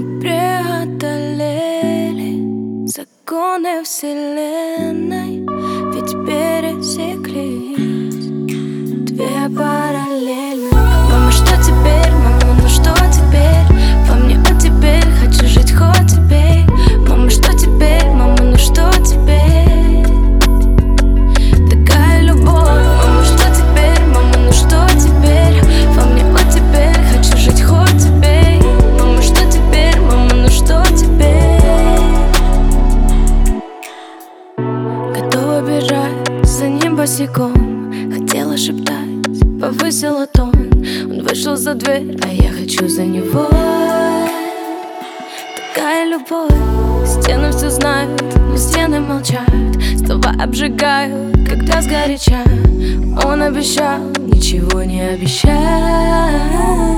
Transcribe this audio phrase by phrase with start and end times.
[0.00, 1.26] Преодолели
[2.86, 5.44] законы вселенной
[5.92, 7.74] Ведь пересеклись
[9.04, 11.99] две параллельно Мама, что теперь,
[35.60, 38.12] Готова бежать за ним босиком.
[38.12, 40.52] Хотела шептать, повысила тон.
[41.04, 43.46] Он вышел за дверь, а я хочу за него.
[45.74, 46.50] Такая любовь
[47.06, 49.50] Стены все знают, но стены молчат.
[50.06, 52.42] Слова обжигают, когда сгоряча.
[53.24, 56.89] Он обещал ничего не обещать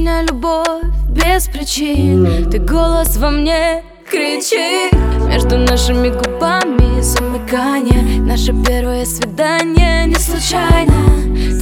[0.00, 2.50] Причиняй любовь без причин.
[2.50, 4.88] Ты голос во мне кричи.
[5.28, 8.18] Между нашими губами замыкание.
[8.22, 10.94] Наше первое свидание не случайно.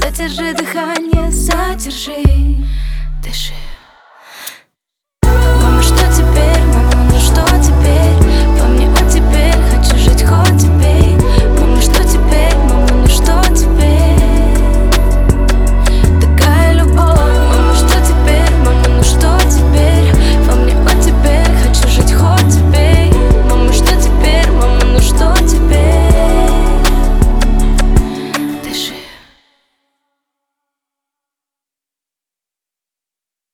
[0.01, 2.23] Задержи дыхание, задержи.
[3.25, 3.55] Дыши